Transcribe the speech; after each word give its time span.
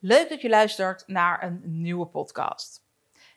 Leuk 0.00 0.28
dat 0.28 0.40
je 0.40 0.48
luistert 0.48 1.04
naar 1.06 1.42
een 1.42 1.60
nieuwe 1.64 2.06
podcast. 2.06 2.82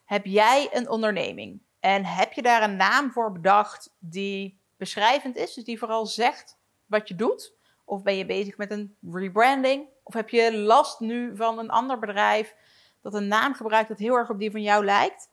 Heb 0.06 0.25
jij 0.25 0.69
een 0.71 0.89
onderneming 0.89 1.61
en 1.79 2.05
heb 2.05 2.33
je 2.33 2.41
daar 2.41 2.63
een 2.63 2.75
naam 2.75 3.11
voor 3.11 3.31
bedacht 3.31 3.95
die 3.99 4.59
beschrijvend 4.77 5.35
is, 5.35 5.53
dus 5.53 5.63
die 5.63 5.79
vooral 5.79 6.05
zegt 6.05 6.58
wat 6.85 7.08
je 7.08 7.16
doet? 7.16 7.53
Of 7.85 8.04
ben 8.04 8.16
je 8.16 8.25
bezig 8.25 8.57
met 8.57 8.71
een 8.71 8.95
rebranding? 9.11 9.88
Of 10.04 10.13
heb 10.13 10.29
je 10.29 10.57
last 10.57 11.00
nu 11.00 11.36
van 11.36 11.59
een 11.59 11.70
ander 11.70 12.00
bedrijf 12.00 12.55
dat 13.02 13.14
een 13.14 13.28
naam 13.28 13.54
gebruikt 13.54 13.89
dat 13.89 14.00
heel 14.00 14.16
erg 14.16 14.30
op 14.30 14.39
die 14.39 14.52
van 14.52 14.62
jou 14.62 14.86
lijkt? 14.86 15.30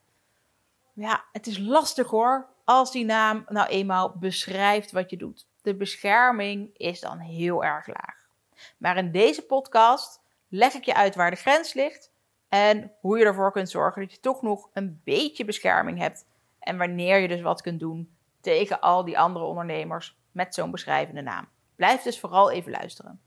Ja, 0.92 1.24
het 1.32 1.46
is 1.46 1.58
lastig 1.58 2.08
hoor, 2.08 2.48
als 2.64 2.92
die 2.92 3.04
naam 3.04 3.44
nou 3.48 3.68
eenmaal 3.68 4.16
beschrijft 4.18 4.92
wat 4.92 5.10
je 5.10 5.16
doet. 5.16 5.46
De 5.62 5.74
bescherming 5.74 6.70
is 6.76 7.00
dan 7.00 7.18
heel 7.18 7.64
erg 7.64 7.86
laag. 7.86 8.28
Maar 8.76 8.96
in 8.96 9.12
deze 9.12 9.42
podcast 9.42 10.26
leg 10.48 10.74
ik 10.74 10.84
je 10.84 10.94
uit 10.94 11.14
waar 11.14 11.30
de 11.30 11.36
grens 11.36 11.74
ligt 11.74 12.12
en 12.48 12.92
hoe 13.00 13.18
je 13.18 13.24
ervoor 13.24 13.52
kunt 13.52 13.70
zorgen 13.70 14.02
dat 14.02 14.12
je 14.12 14.20
toch 14.20 14.42
nog 14.42 14.68
een 14.72 15.00
beetje 15.04 15.44
bescherming 15.44 15.98
hebt. 15.98 16.26
En 16.58 16.78
wanneer 16.78 17.18
je 17.18 17.28
dus 17.28 17.40
wat 17.40 17.62
kunt 17.62 17.80
doen 17.80 18.16
tegen 18.40 18.80
al 18.80 19.04
die 19.04 19.18
andere 19.18 19.44
ondernemers 19.44 20.18
met 20.32 20.54
zo'n 20.54 20.70
beschrijvende 20.70 21.22
naam. 21.22 21.48
Blijf 21.76 22.02
dus 22.02 22.20
vooral 22.20 22.50
even 22.50 22.70
luisteren. 22.70 23.20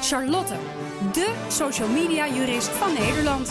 Charlotte, 0.00 0.54
de 1.12 1.46
social 1.48 1.88
media 1.88 2.28
jurist 2.28 2.68
van 2.68 2.92
Nederland. 2.92 3.50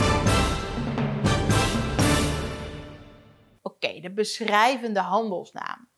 Oké, 3.62 4.00
de 4.00 4.12
beschrijvende 4.14 5.00
handelsnaam. 5.00 5.90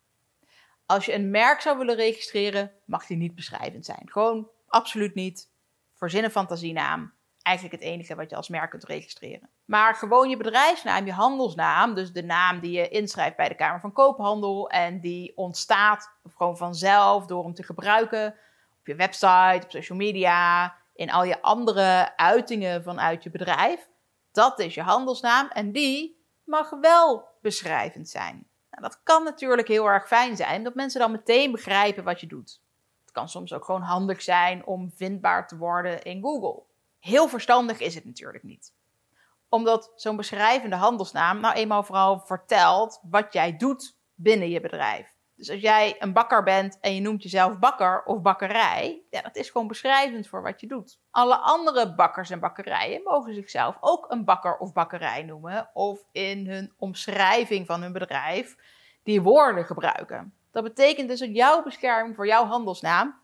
Als 0.85 1.05
je 1.05 1.13
een 1.13 1.29
merk 1.31 1.61
zou 1.61 1.77
willen 1.77 1.95
registreren, 1.95 2.71
mag 2.85 3.05
die 3.05 3.17
niet 3.17 3.35
beschrijvend 3.35 3.85
zijn. 3.85 4.01
Gewoon 4.05 4.49
absoluut 4.67 5.15
niet. 5.15 5.49
Verzin 5.99 6.23
een 6.23 6.31
fantasienaam. 6.31 7.13
Eigenlijk 7.41 7.81
het 7.81 7.91
enige 7.91 8.15
wat 8.15 8.29
je 8.29 8.35
als 8.35 8.49
merk 8.49 8.69
kunt 8.69 8.83
registreren. 8.83 9.49
Maar 9.65 9.95
gewoon 9.95 10.29
je 10.29 10.37
bedrijfsnaam, 10.37 11.05
je 11.05 11.11
handelsnaam, 11.11 11.93
dus 11.93 12.11
de 12.11 12.23
naam 12.23 12.59
die 12.59 12.71
je 12.71 12.89
inschrijft 12.89 13.35
bij 13.35 13.47
de 13.47 13.55
Kamer 13.55 13.79
van 13.79 13.91
Koophandel 13.91 14.69
en 14.69 14.99
die 14.99 15.37
ontstaat 15.37 16.11
gewoon 16.35 16.57
vanzelf 16.57 17.25
door 17.25 17.43
hem 17.43 17.53
te 17.53 17.63
gebruiken 17.63 18.35
op 18.79 18.87
je 18.87 18.95
website, 18.95 19.59
op 19.63 19.71
social 19.71 19.97
media, 19.97 20.75
in 20.93 21.11
al 21.11 21.23
je 21.23 21.41
andere 21.41 22.17
uitingen 22.17 22.83
vanuit 22.83 23.23
je 23.23 23.29
bedrijf. 23.29 23.89
Dat 24.31 24.59
is 24.59 24.73
je 24.73 24.81
handelsnaam 24.81 25.47
en 25.47 25.71
die 25.71 26.23
mag 26.43 26.69
wel 26.69 27.27
beschrijvend 27.41 28.09
zijn. 28.09 28.47
Nou, 28.69 28.83
dat 28.83 28.99
kan 29.03 29.23
natuurlijk 29.23 29.67
heel 29.67 29.85
erg 29.85 30.07
fijn 30.07 30.35
zijn, 30.35 30.63
dat 30.63 30.75
mensen 30.75 30.99
dan 30.99 31.11
meteen 31.11 31.51
begrijpen 31.51 32.03
wat 32.03 32.19
je 32.19 32.27
doet. 32.27 32.61
Kan 33.19 33.29
soms 33.29 33.53
ook 33.53 33.65
gewoon 33.65 33.81
handig 33.81 34.21
zijn 34.21 34.65
om 34.65 34.91
vindbaar 34.95 35.47
te 35.47 35.57
worden 35.57 36.03
in 36.03 36.21
Google. 36.21 36.63
Heel 36.99 37.27
verstandig 37.27 37.79
is 37.79 37.95
het 37.95 38.05
natuurlijk 38.05 38.43
niet. 38.43 38.73
Omdat 39.49 39.91
zo'n 39.95 40.15
beschrijvende 40.15 40.75
handelsnaam 40.75 41.39
nou 41.39 41.55
eenmaal 41.55 41.83
vooral 41.83 42.19
vertelt 42.19 42.99
wat 43.09 43.33
jij 43.33 43.57
doet 43.57 43.97
binnen 44.15 44.49
je 44.49 44.61
bedrijf. 44.61 45.15
Dus 45.35 45.49
als 45.49 45.61
jij 45.61 45.95
een 45.99 46.13
bakker 46.13 46.43
bent 46.43 46.79
en 46.79 46.95
je 46.95 47.01
noemt 47.01 47.23
jezelf 47.23 47.59
bakker 47.59 48.03
of 48.03 48.21
bakkerij, 48.21 49.01
ja, 49.09 49.21
dat 49.21 49.35
is 49.35 49.49
gewoon 49.49 49.67
beschrijvend 49.67 50.27
voor 50.27 50.41
wat 50.41 50.61
je 50.61 50.67
doet. 50.67 50.99
Alle 51.11 51.35
andere 51.35 51.95
bakkers 51.95 52.29
en 52.29 52.39
bakkerijen 52.39 53.03
mogen 53.03 53.33
zichzelf 53.33 53.77
ook 53.79 54.11
een 54.11 54.25
bakker 54.25 54.57
of 54.57 54.73
bakkerij 54.73 55.23
noemen 55.23 55.69
of 55.73 56.05
in 56.11 56.47
hun 56.47 56.73
omschrijving 56.77 57.65
van 57.65 57.81
hun 57.81 57.93
bedrijf 57.93 58.55
die 59.03 59.21
woorden 59.21 59.65
gebruiken. 59.65 60.38
Dat 60.51 60.63
betekent 60.63 61.07
dus 61.07 61.19
dat 61.19 61.35
jouw 61.35 61.63
bescherming 61.63 62.15
voor 62.15 62.27
jouw 62.27 62.45
handelsnaam 62.45 63.19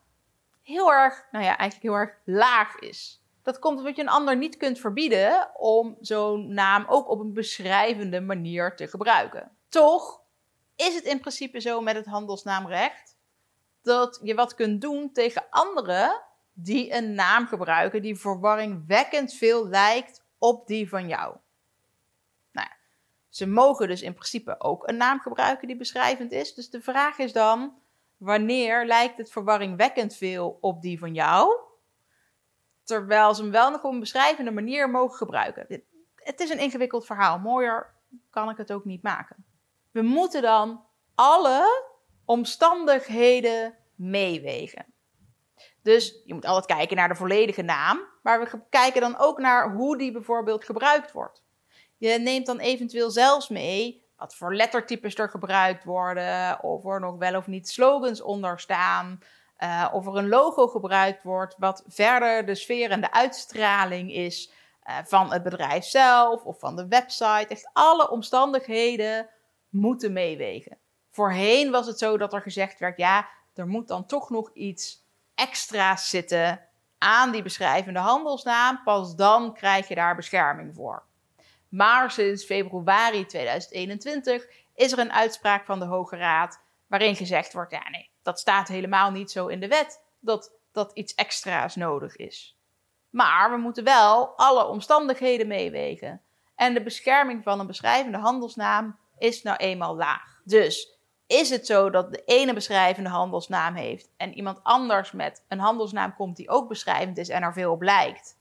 heel 0.61 0.93
erg, 0.93 1.27
nou 1.31 1.43
ja, 1.43 1.57
eigenlijk 1.57 1.81
heel 1.81 2.01
erg 2.01 2.17
laag 2.23 2.79
is. 2.79 3.23
Dat 3.43 3.59
komt 3.59 3.77
omdat 3.77 3.95
je 3.95 4.01
een 4.01 4.09
ander 4.09 4.37
niet 4.37 4.57
kunt 4.57 4.79
verbieden 4.79 5.49
om 5.57 5.97
zo'n 5.99 6.53
naam 6.53 6.85
ook 6.87 7.09
op 7.09 7.19
een 7.19 7.33
beschrijvende 7.33 8.21
manier 8.21 8.75
te 8.75 8.87
gebruiken. 8.87 9.51
Toch 9.69 10.21
is 10.75 10.95
het 10.95 11.03
in 11.03 11.19
principe 11.19 11.59
zo 11.59 11.81
met 11.81 11.95
het 11.95 12.05
handelsnaamrecht 12.05 13.17
dat 13.81 14.19
je 14.23 14.35
wat 14.35 14.55
kunt 14.55 14.81
doen 14.81 15.11
tegen 15.11 15.45
anderen 15.49 16.21
die 16.53 16.93
een 16.93 17.13
naam 17.13 17.47
gebruiken 17.47 18.01
die 18.01 18.19
verwarringwekkend 18.19 19.33
veel 19.33 19.67
lijkt 19.67 20.23
op 20.37 20.67
die 20.67 20.89
van 20.89 21.07
jou. 21.07 21.35
Ze 23.35 23.47
mogen 23.47 23.87
dus 23.87 24.01
in 24.01 24.13
principe 24.13 24.59
ook 24.59 24.87
een 24.87 24.97
naam 24.97 25.19
gebruiken 25.19 25.67
die 25.67 25.77
beschrijvend 25.77 26.31
is. 26.31 26.53
Dus 26.53 26.69
de 26.69 26.81
vraag 26.81 27.17
is 27.17 27.33
dan: 27.33 27.73
wanneer 28.17 28.85
lijkt 28.85 29.17
het 29.17 29.31
verwarringwekkend 29.31 30.15
veel 30.15 30.57
op 30.61 30.81
die 30.81 30.99
van 30.99 31.13
jou? 31.13 31.59
Terwijl 32.83 33.33
ze 33.33 33.41
hem 33.41 33.51
wel 33.51 33.71
nog 33.71 33.83
op 33.83 33.91
een 33.91 33.99
beschrijvende 33.99 34.51
manier 34.51 34.89
mogen 34.89 35.17
gebruiken. 35.17 35.83
Het 36.15 36.39
is 36.39 36.49
een 36.49 36.59
ingewikkeld 36.59 37.05
verhaal. 37.05 37.39
Mooier 37.39 37.93
kan 38.29 38.49
ik 38.49 38.57
het 38.57 38.71
ook 38.71 38.85
niet 38.85 39.03
maken. 39.03 39.45
We 39.91 40.01
moeten 40.01 40.41
dan 40.41 40.85
alle 41.15 41.83
omstandigheden 42.25 43.75
meewegen. 43.95 44.85
Dus 45.81 46.21
je 46.25 46.33
moet 46.33 46.45
altijd 46.45 46.77
kijken 46.77 46.97
naar 46.97 47.07
de 47.07 47.15
volledige 47.15 47.61
naam, 47.61 47.99
maar 48.23 48.39
we 48.39 48.61
kijken 48.69 49.01
dan 49.01 49.17
ook 49.17 49.39
naar 49.39 49.73
hoe 49.73 49.97
die 49.97 50.11
bijvoorbeeld 50.11 50.65
gebruikt 50.65 51.11
wordt. 51.11 51.44
Je 51.97 52.19
neemt 52.19 52.45
dan 52.45 52.59
eventueel 52.59 53.09
zelfs 53.09 53.49
mee 53.49 54.03
wat 54.17 54.35
voor 54.35 54.55
lettertypes 54.55 55.15
er 55.15 55.29
gebruikt 55.29 55.83
worden, 55.83 56.63
of 56.63 56.85
er 56.85 56.99
nog 56.99 57.17
wel 57.17 57.35
of 57.35 57.47
niet 57.47 57.69
slogans 57.69 58.21
onder 58.21 58.59
staan, 58.59 59.19
uh, 59.59 59.89
of 59.91 60.05
er 60.05 60.17
een 60.17 60.27
logo 60.27 60.67
gebruikt 60.67 61.23
wordt 61.23 61.55
wat 61.57 61.83
verder 61.87 62.45
de 62.45 62.55
sfeer 62.55 62.91
en 62.91 63.01
de 63.01 63.11
uitstraling 63.11 64.11
is 64.13 64.51
uh, 64.89 64.97
van 65.03 65.31
het 65.31 65.43
bedrijf 65.43 65.83
zelf 65.83 66.43
of 66.43 66.59
van 66.59 66.75
de 66.75 66.87
website. 66.87 67.47
Echt 67.47 67.69
alle 67.73 68.09
omstandigheden 68.09 69.29
moeten 69.69 70.13
meewegen. 70.13 70.77
Voorheen 71.09 71.71
was 71.71 71.87
het 71.87 71.99
zo 71.99 72.17
dat 72.17 72.33
er 72.33 72.41
gezegd 72.41 72.79
werd: 72.79 72.97
ja, 72.97 73.27
er 73.53 73.67
moet 73.67 73.87
dan 73.87 74.05
toch 74.05 74.29
nog 74.29 74.49
iets 74.53 75.03
extra's 75.35 76.09
zitten 76.09 76.61
aan 76.97 77.31
die 77.31 77.41
beschrijvende 77.41 77.99
handelsnaam. 77.99 78.83
Pas 78.83 79.15
dan 79.15 79.53
krijg 79.53 79.87
je 79.87 79.95
daar 79.95 80.15
bescherming 80.15 80.75
voor. 80.75 81.03
Maar 81.75 82.11
sinds 82.11 82.45
februari 82.45 83.25
2021 83.25 84.47
is 84.73 84.91
er 84.91 84.99
een 84.99 85.11
uitspraak 85.11 85.65
van 85.65 85.79
de 85.79 85.85
Hoge 85.85 86.15
Raad 86.15 86.61
waarin 86.87 87.15
gezegd 87.15 87.53
wordt: 87.53 87.71
ja, 87.71 87.89
nee, 87.89 88.09
dat 88.23 88.39
staat 88.39 88.67
helemaal 88.67 89.11
niet 89.11 89.31
zo 89.31 89.47
in 89.47 89.59
de 89.59 89.67
wet 89.67 90.01
dat 90.19 90.51
dat 90.71 90.91
iets 90.93 91.13
extra's 91.13 91.75
nodig 91.75 92.15
is. 92.15 92.57
Maar 93.09 93.51
we 93.51 93.57
moeten 93.57 93.83
wel 93.83 94.27
alle 94.35 94.65
omstandigheden 94.65 95.47
meewegen. 95.47 96.21
En 96.55 96.73
de 96.73 96.83
bescherming 96.83 97.43
van 97.43 97.59
een 97.59 97.67
beschrijvende 97.67 98.17
handelsnaam 98.17 98.99
is 99.17 99.43
nou 99.43 99.57
eenmaal 99.57 99.95
laag. 99.95 100.41
Dus 100.43 100.99
is 101.27 101.49
het 101.49 101.65
zo 101.65 101.89
dat 101.89 102.11
de 102.11 102.23
ene 102.25 102.53
beschrijvende 102.53 103.09
handelsnaam 103.09 103.75
heeft 103.75 104.09
en 104.17 104.33
iemand 104.33 104.59
anders 104.63 105.11
met 105.11 105.45
een 105.47 105.59
handelsnaam 105.59 106.15
komt 106.15 106.35
die 106.35 106.49
ook 106.49 106.67
beschrijvend 106.67 107.17
is 107.17 107.29
en 107.29 107.43
er 107.43 107.53
veel 107.53 107.71
op 107.71 107.81
lijkt, 107.81 108.37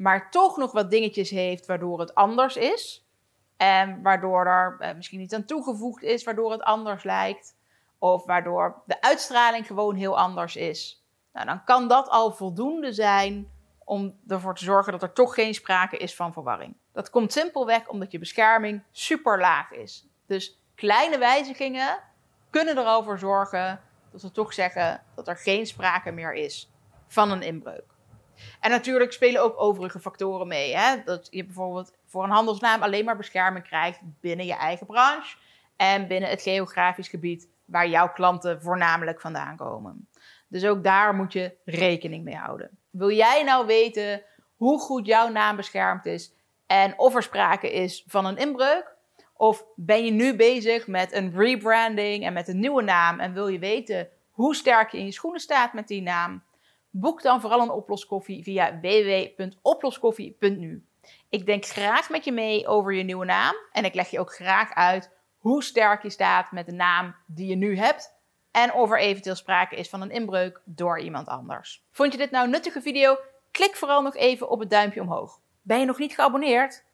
maar 0.00 0.30
toch 0.30 0.56
nog 0.56 0.72
wat 0.72 0.90
dingetjes 0.90 1.30
heeft 1.30 1.66
waardoor 1.66 2.00
het 2.00 2.14
anders 2.14 2.56
is 2.56 3.06
en 3.56 4.02
waardoor 4.02 4.46
er 4.46 4.76
eh, 4.78 4.94
misschien 4.94 5.18
niet 5.18 5.34
aan 5.34 5.44
toegevoegd 5.44 6.02
is 6.02 6.24
waardoor 6.24 6.50
het 6.52 6.62
anders 6.62 7.02
lijkt 7.02 7.56
of 7.98 8.24
waardoor 8.24 8.82
de 8.86 9.00
uitstraling 9.00 9.66
gewoon 9.66 9.94
heel 9.94 10.18
anders 10.18 10.56
is, 10.56 11.04
nou, 11.32 11.46
dan 11.46 11.64
kan 11.64 11.88
dat 11.88 12.08
al 12.08 12.32
voldoende 12.32 12.92
zijn 12.92 13.50
om 13.84 14.18
ervoor 14.26 14.54
te 14.54 14.64
zorgen 14.64 14.92
dat 14.92 15.02
er 15.02 15.12
toch 15.12 15.34
geen 15.34 15.54
sprake 15.54 15.96
is 15.96 16.14
van 16.14 16.32
verwarring. 16.32 16.76
Dat 16.92 17.10
komt 17.10 17.32
simpelweg 17.32 17.88
omdat 17.88 18.12
je 18.12 18.18
bescherming 18.18 18.82
super 18.90 19.40
laag 19.40 19.70
is. 19.70 20.06
Dus 20.26 20.62
kleine 20.74 21.18
wijzigingen 21.18 21.98
kunnen 22.50 22.76
er 22.76 22.84
al 22.84 23.02
voor 23.02 23.18
zorgen 23.18 23.80
dat 24.12 24.22
we 24.22 24.30
toch 24.30 24.52
zeggen 24.52 25.02
dat 25.14 25.28
er 25.28 25.36
geen 25.36 25.66
sprake 25.66 26.10
meer 26.10 26.34
is 26.34 26.70
van 27.06 27.30
een 27.30 27.42
inbreuk. 27.42 27.98
En 28.60 28.70
natuurlijk 28.70 29.12
spelen 29.12 29.42
ook 29.42 29.60
overige 29.60 30.00
factoren 30.00 30.46
mee. 30.46 30.76
Hè? 30.76 31.02
Dat 31.04 31.28
je 31.30 31.44
bijvoorbeeld 31.44 31.92
voor 32.06 32.24
een 32.24 32.30
handelsnaam 32.30 32.82
alleen 32.82 33.04
maar 33.04 33.16
bescherming 33.16 33.64
krijgt 33.64 34.00
binnen 34.20 34.46
je 34.46 34.54
eigen 34.54 34.86
branche 34.86 35.36
en 35.76 36.06
binnen 36.06 36.30
het 36.30 36.42
geografisch 36.42 37.08
gebied 37.08 37.48
waar 37.64 37.88
jouw 37.88 38.12
klanten 38.12 38.62
voornamelijk 38.62 39.20
vandaan 39.20 39.56
komen. 39.56 40.08
Dus 40.48 40.64
ook 40.64 40.84
daar 40.84 41.14
moet 41.14 41.32
je 41.32 41.56
rekening 41.64 42.24
mee 42.24 42.36
houden. 42.36 42.78
Wil 42.90 43.10
jij 43.10 43.42
nou 43.42 43.66
weten 43.66 44.22
hoe 44.56 44.80
goed 44.80 45.06
jouw 45.06 45.28
naam 45.28 45.56
beschermd 45.56 46.06
is 46.06 46.34
en 46.66 46.98
of 46.98 47.14
er 47.14 47.22
sprake 47.22 47.72
is 47.72 48.04
van 48.06 48.26
een 48.26 48.36
inbreuk? 48.36 48.96
Of 49.34 49.64
ben 49.76 50.04
je 50.04 50.10
nu 50.10 50.36
bezig 50.36 50.86
met 50.86 51.12
een 51.12 51.32
rebranding 51.36 52.24
en 52.24 52.32
met 52.32 52.48
een 52.48 52.60
nieuwe 52.60 52.82
naam 52.82 53.20
en 53.20 53.32
wil 53.32 53.48
je 53.48 53.58
weten 53.58 54.08
hoe 54.30 54.54
sterk 54.54 54.90
je 54.90 54.98
in 54.98 55.04
je 55.04 55.12
schoenen 55.12 55.40
staat 55.40 55.72
met 55.72 55.88
die 55.88 56.02
naam? 56.02 56.42
Boek 56.90 57.22
dan 57.22 57.40
vooral 57.40 57.60
een 57.60 57.70
oploskoffie 57.70 58.42
via 58.42 58.80
www.oploskoffie.nu. 58.80 60.84
Ik 61.28 61.46
denk 61.46 61.64
graag 61.64 62.10
met 62.10 62.24
je 62.24 62.32
mee 62.32 62.66
over 62.66 62.94
je 62.94 63.02
nieuwe 63.02 63.24
naam 63.24 63.54
en 63.72 63.84
ik 63.84 63.94
leg 63.94 64.10
je 64.10 64.20
ook 64.20 64.34
graag 64.34 64.74
uit 64.74 65.10
hoe 65.38 65.62
sterk 65.62 66.02
je 66.02 66.10
staat 66.10 66.52
met 66.52 66.66
de 66.66 66.72
naam 66.72 67.14
die 67.26 67.48
je 67.48 67.56
nu 67.56 67.76
hebt 67.76 68.18
en 68.50 68.72
of 68.72 68.90
er 68.90 68.98
eventueel 68.98 69.34
sprake 69.34 69.76
is 69.76 69.88
van 69.88 70.00
een 70.00 70.10
inbreuk 70.10 70.60
door 70.64 71.00
iemand 71.00 71.28
anders. 71.28 71.84
Vond 71.90 72.12
je 72.12 72.18
dit 72.18 72.30
nou 72.30 72.44
een 72.44 72.50
nuttige 72.50 72.80
video? 72.80 73.16
klik 73.50 73.76
vooral 73.76 74.02
nog 74.02 74.16
even 74.16 74.50
op 74.50 74.60
het 74.60 74.70
duimpje 74.70 75.00
omhoog. 75.00 75.40
Ben 75.62 75.78
je 75.78 75.84
nog 75.84 75.98
niet 75.98 76.14
geabonneerd? 76.14 76.84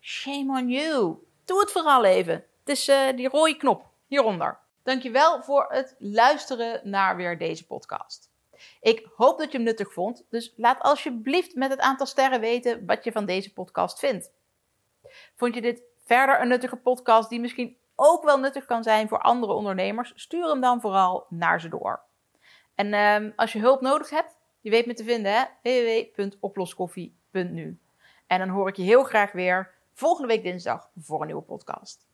Shame 0.00 0.60
on 0.60 0.68
you. 0.68 1.16
Doe 1.44 1.60
het 1.60 1.72
vooral 1.72 2.04
even. 2.04 2.34
Het 2.34 2.68
is 2.68 2.88
uh, 2.88 3.16
die 3.16 3.28
rode 3.28 3.56
knop 3.56 3.86
hieronder. 4.06 4.58
Dankjewel 4.82 5.42
voor 5.42 5.66
het 5.68 5.94
luisteren 5.98 6.90
naar 6.90 7.16
weer 7.16 7.38
deze 7.38 7.66
podcast. 7.66 8.32
Ik 8.80 9.08
hoop 9.16 9.38
dat 9.38 9.52
je 9.52 9.56
hem 9.56 9.66
nuttig 9.66 9.92
vond, 9.92 10.24
dus 10.30 10.54
laat 10.56 10.80
alsjeblieft 10.80 11.54
met 11.54 11.70
het 11.70 11.80
aantal 11.80 12.06
sterren 12.06 12.40
weten 12.40 12.86
wat 12.86 13.04
je 13.04 13.12
van 13.12 13.26
deze 13.26 13.52
podcast 13.52 13.98
vindt. 13.98 14.32
Vond 15.36 15.54
je 15.54 15.60
dit 15.60 15.82
verder 16.04 16.40
een 16.40 16.48
nuttige 16.48 16.76
podcast 16.76 17.28
die 17.28 17.40
misschien 17.40 17.76
ook 17.94 18.24
wel 18.24 18.38
nuttig 18.38 18.64
kan 18.64 18.82
zijn 18.82 19.08
voor 19.08 19.20
andere 19.20 19.52
ondernemers? 19.52 20.12
Stuur 20.14 20.48
hem 20.48 20.60
dan 20.60 20.80
vooral 20.80 21.26
naar 21.28 21.60
ze 21.60 21.68
door. 21.68 22.02
En 22.74 22.92
uh, 22.92 23.30
als 23.36 23.52
je 23.52 23.58
hulp 23.58 23.80
nodig 23.80 24.10
hebt, 24.10 24.36
je 24.60 24.70
weet 24.70 24.86
me 24.86 24.94
te 24.94 25.04
vinden, 25.04 25.48
www.oploskoffie.nu. 25.62 27.78
En 28.26 28.38
dan 28.38 28.48
hoor 28.48 28.68
ik 28.68 28.76
je 28.76 28.82
heel 28.82 29.04
graag 29.04 29.32
weer 29.32 29.74
volgende 29.92 30.28
week 30.28 30.42
dinsdag 30.42 30.90
voor 30.96 31.20
een 31.20 31.26
nieuwe 31.26 31.42
podcast. 31.42 32.06